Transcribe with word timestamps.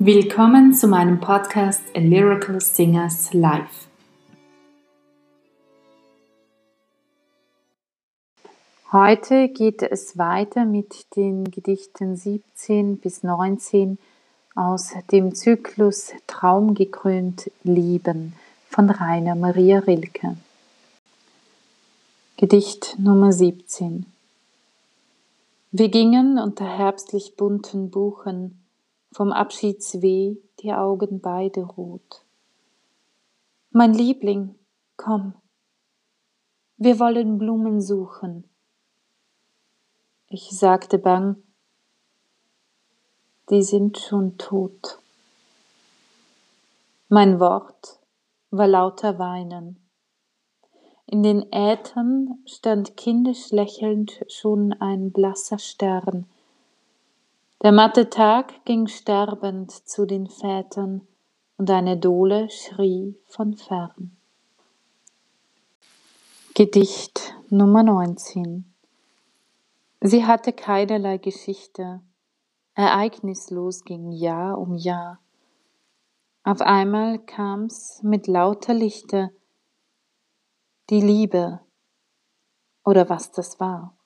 Willkommen 0.00 0.74
zu 0.74 0.86
meinem 0.86 1.18
Podcast 1.18 1.82
A 1.96 1.98
Lyrical 1.98 2.60
Singers 2.60 3.34
Live. 3.34 3.88
Heute 8.92 9.48
geht 9.48 9.82
es 9.82 10.16
weiter 10.16 10.66
mit 10.66 11.16
den 11.16 11.50
Gedichten 11.50 12.14
17 12.14 12.98
bis 12.98 13.24
19 13.24 13.98
aus 14.54 14.94
dem 15.10 15.34
Zyklus 15.34 16.12
Traumgekrönt 16.28 17.50
Lieben 17.64 18.34
von 18.70 18.90
Rainer 18.90 19.34
Maria 19.34 19.80
Rilke. 19.80 20.36
Gedicht 22.36 22.94
Nummer 23.00 23.32
17 23.32 24.06
Wir 25.72 25.88
gingen 25.88 26.38
unter 26.38 26.66
herbstlich 26.66 27.34
bunten 27.36 27.90
Buchen 27.90 28.60
vom 29.12 29.32
Abschiedsweh 29.32 30.36
die 30.60 30.72
Augen 30.72 31.20
beide 31.20 31.62
rot. 31.62 32.24
Mein 33.70 33.92
Liebling, 33.92 34.54
komm, 34.96 35.34
wir 36.76 37.00
wollen 37.00 37.38
Blumen 37.38 37.80
suchen. 37.80 38.44
Ich 40.28 40.50
sagte 40.50 40.98
bang, 40.98 41.42
die 43.50 43.62
sind 43.62 43.98
schon 43.98 44.38
tot. 44.38 45.00
Mein 47.08 47.40
Wort 47.40 47.98
war 48.50 48.68
lauter 48.68 49.18
Weinen. 49.18 49.80
In 51.06 51.22
den 51.22 51.50
Ätern 51.50 52.38
stand 52.44 52.96
kindisch 52.96 53.50
lächelnd 53.50 54.24
schon 54.28 54.74
ein 54.74 55.10
blasser 55.10 55.58
Stern, 55.58 56.26
der 57.62 57.72
matte 57.72 58.08
Tag 58.08 58.64
ging 58.64 58.86
sterbend 58.86 59.72
zu 59.72 60.06
den 60.06 60.26
Vätern, 60.26 61.06
und 61.58 61.70
eine 61.70 61.98
Dole 61.98 62.48
schrie 62.50 63.18
von 63.26 63.54
fern. 63.54 64.16
Gedicht 66.54 67.34
Nummer 67.50 67.82
19 67.82 68.72
Sie 70.00 70.24
hatte 70.24 70.52
keinerlei 70.52 71.18
Geschichte, 71.18 72.00
ereignislos 72.74 73.82
ging 73.82 74.12
Jahr 74.12 74.56
um 74.56 74.76
Jahr. 74.76 75.18
Auf 76.44 76.60
einmal 76.60 77.18
kam's 77.18 78.00
mit 78.04 78.28
lauter 78.28 78.74
Lichte, 78.74 79.30
die 80.88 81.00
Liebe 81.00 81.60
oder 82.84 83.08
was 83.08 83.32
das 83.32 83.58
war. 83.58 83.96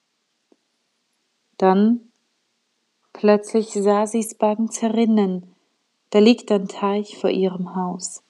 Dann 1.59 2.12
Plötzlich 3.23 3.69
sah 3.73 4.09
sie's 4.09 4.35
beim 4.35 4.69
Zerrinnen, 4.73 5.55
da 6.11 6.19
liegt 6.19 6.51
ein 6.51 6.67
Teich 6.67 7.19
vor 7.19 7.31
ihrem 7.31 7.77
Haus. 7.77 8.21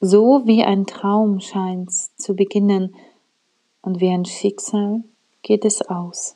So 0.00 0.46
wie 0.46 0.64
ein 0.64 0.86
Traum 0.86 1.38
scheint's 1.38 2.16
zu 2.16 2.34
beginnen, 2.34 2.94
und 3.82 4.00
wie 4.00 4.08
ein 4.08 4.24
Schicksal 4.24 5.04
geht 5.42 5.66
es 5.66 5.82
aus. 5.82 6.34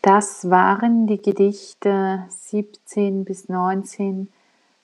Das 0.00 0.48
waren 0.48 1.06
die 1.06 1.20
Gedichte 1.20 2.24
17 2.30 3.26
bis 3.26 3.50
19 3.50 4.28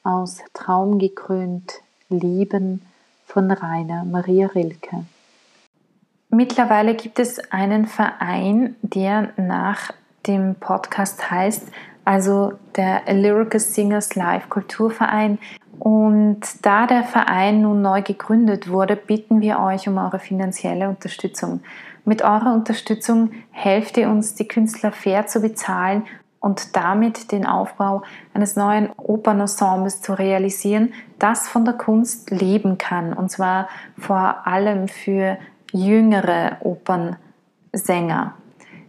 aus 0.03 0.41
Traumgekrönt 0.53 1.81
Lieben 2.11 2.83
von 3.25 3.51
Rainer 3.51 4.05
Maria 4.05 4.49
Rilke. 4.49 5.07
Mittlerweile 6.29 6.95
gibt 6.95 7.19
es 7.21 7.39
einen 7.51 7.87
Verein, 7.87 8.77
der 8.83 9.33
nach 9.39 9.93
dem 10.27 10.55
Podcast 10.57 11.31
heißt, 11.31 11.69
also 12.05 12.55
der 12.77 13.03
Lyrical 13.13 13.61
Singers 13.61 14.15
Live 14.15 14.49
Kulturverein. 14.49 15.39
Und 15.79 16.41
da 16.63 16.87
der 16.87 17.03
Verein 17.03 17.63
nun 17.63 17.83
neu 17.83 18.03
gegründet 18.03 18.69
wurde, 18.69 18.97
bitten 18.97 19.41
wir 19.41 19.61
euch 19.61 19.89
um 19.89 19.99
eure 19.99 20.19
finanzielle 20.19 20.89
Unterstützung. 20.89 21.61
Mit 22.05 22.23
eurer 22.23 22.53
Unterstützung 22.55 23.31
helft 23.51 23.97
ihr 23.97 24.09
uns, 24.09 24.35
die 24.35 24.49
Künstler 24.49 24.93
fair 24.93 25.27
zu 25.27 25.41
bezahlen 25.41 26.05
und 26.41 26.75
damit 26.77 27.31
den 27.31 27.47
Aufbau 27.47 28.03
eines 28.35 28.57
neuen 28.57 28.91
Opernensembles 28.97 30.03
zu 30.03 30.13
realisieren, 30.13 30.93
das 31.21 31.49
von 31.49 31.65
der 31.65 31.75
Kunst 31.75 32.31
leben 32.33 32.79
kann. 32.79 33.13
Und 33.13 33.31
zwar 33.31 33.69
vor 33.97 34.47
allem 34.47 34.89
für 34.89 35.39
jüngere 35.73 36.57
Opernsänger. 36.61 38.35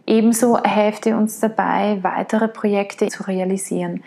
Ebenso 0.06 0.62
helft 0.62 1.06
ihr 1.06 1.16
uns 1.16 1.40
dabei, 1.40 1.98
weitere 2.02 2.48
Projekte 2.48 3.08
zu 3.08 3.22
realisieren. 3.24 4.02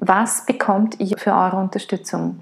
Was 0.00 0.46
bekommt 0.46 0.98
ihr 1.00 1.18
für 1.18 1.32
eure 1.32 1.56
Unterstützung? 1.56 2.40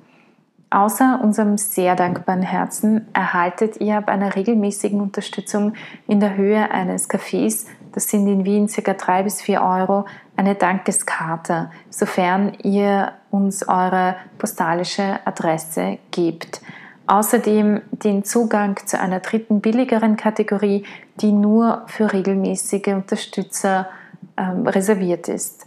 Außer 0.70 1.20
unserem 1.22 1.58
sehr 1.58 1.96
dankbaren 1.96 2.40
Herzen 2.40 3.06
erhaltet 3.12 3.78
ihr 3.80 4.00
bei 4.00 4.12
einer 4.12 4.34
regelmäßigen 4.34 5.02
Unterstützung 5.02 5.74
in 6.08 6.18
der 6.18 6.36
Höhe 6.36 6.70
eines 6.70 7.10
Cafés, 7.10 7.66
das 7.92 8.08
sind 8.08 8.26
in 8.26 8.46
Wien 8.46 8.68
ca. 8.68 8.94
3 8.94 9.22
bis 9.22 9.42
4 9.42 9.60
Euro, 9.60 10.06
eine 10.34 10.54
Dankeskarte, 10.54 11.70
sofern 11.90 12.54
ihr 12.62 13.12
uns 13.30 13.68
eure 13.68 14.16
postalische 14.38 15.20
Adresse 15.26 15.98
gebt. 16.10 16.62
Außerdem 17.06 17.82
den 17.90 18.24
Zugang 18.24 18.78
zu 18.86 18.98
einer 18.98 19.20
dritten 19.20 19.60
billigeren 19.60 20.16
Kategorie, 20.16 20.84
die 21.20 21.32
nur 21.32 21.82
für 21.86 22.12
regelmäßige 22.12 22.88
Unterstützer 22.88 23.88
ähm, 24.36 24.66
reserviert 24.66 25.28
ist. 25.28 25.66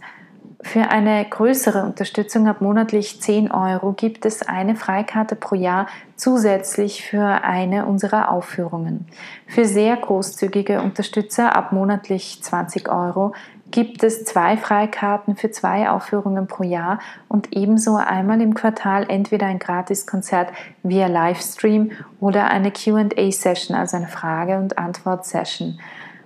Für 0.62 0.90
eine 0.90 1.24
größere 1.24 1.84
Unterstützung 1.84 2.48
ab 2.48 2.60
monatlich 2.60 3.20
10 3.20 3.52
Euro 3.52 3.92
gibt 3.92 4.24
es 4.24 4.42
eine 4.42 4.74
Freikarte 4.74 5.36
pro 5.36 5.54
Jahr 5.54 5.86
zusätzlich 6.16 7.04
für 7.04 7.22
eine 7.22 7.86
unserer 7.86 8.32
Aufführungen. 8.32 9.06
Für 9.46 9.66
sehr 9.66 9.96
großzügige 9.96 10.80
Unterstützer 10.80 11.54
ab 11.54 11.70
monatlich 11.70 12.42
20 12.42 12.88
Euro 12.88 13.32
gibt 13.70 14.02
es 14.02 14.24
zwei 14.24 14.56
Freikarten 14.56 15.36
für 15.36 15.50
zwei 15.50 15.90
Aufführungen 15.90 16.46
pro 16.46 16.62
Jahr 16.62 16.98
und 17.28 17.52
ebenso 17.56 17.96
einmal 17.96 18.40
im 18.40 18.54
Quartal 18.54 19.06
entweder 19.08 19.46
ein 19.46 19.58
Gratiskonzert 19.58 20.50
via 20.82 21.06
Livestream 21.06 21.92
oder 22.20 22.48
eine 22.48 22.70
QA-Session, 22.70 23.76
also 23.76 23.96
eine 23.96 24.08
Frage- 24.08 24.58
und 24.58 24.78
Antwort-Session. 24.78 25.78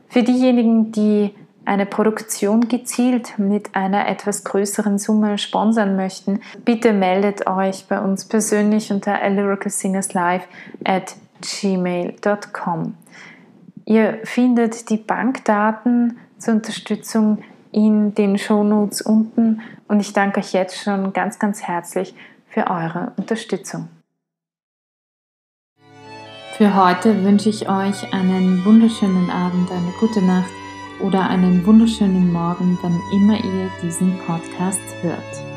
Für 0.09 0.23
diejenigen, 0.23 0.93
die 0.93 1.35
eine 1.65 1.87
Produktion 1.87 2.69
gezielt 2.69 3.39
mit 3.39 3.75
einer 3.75 4.09
etwas 4.09 4.45
größeren 4.45 4.99
Summe 4.99 5.39
sponsern 5.39 5.95
möchten, 5.95 6.41
bitte 6.65 6.93
meldet 6.93 7.47
euch 7.47 7.87
bei 7.87 8.01
uns 8.01 8.25
persönlich 8.25 8.91
unter 8.91 9.29
lyricalsingerslive 9.29 10.43
at 10.85 11.15
gmail.com. 11.41 12.95
Ihr 13.85 14.21
findet 14.25 14.91
die 14.91 14.97
Bankdaten 14.97 16.19
zur 16.41 16.55
Unterstützung 16.55 17.43
in 17.73 18.15
den 18.15 18.39
Shownotes 18.39 19.03
unten 19.03 19.61
und 19.87 20.01
ich 20.01 20.13
danke 20.13 20.41
euch 20.41 20.53
jetzt 20.53 20.83
schon 20.83 21.13
ganz, 21.13 21.39
ganz 21.39 21.63
herzlich 21.63 22.15
für 22.49 22.67
eure 22.67 23.13
Unterstützung. 23.17 23.89
Für 26.57 26.75
heute 26.75 27.25
wünsche 27.25 27.49
ich 27.49 27.69
euch 27.69 28.13
einen 28.13 28.65
wunderschönen 28.65 29.31
Abend, 29.31 29.71
eine 29.71 29.93
gute 29.99 30.21
Nacht 30.21 30.53
oder 31.01 31.29
einen 31.29 31.65
wunderschönen 31.65 32.33
Morgen, 32.33 32.79
wann 32.83 33.01
immer 33.13 33.43
ihr 33.43 33.71
diesen 33.83 34.19
Podcast 34.27 34.81
hört. 35.01 35.50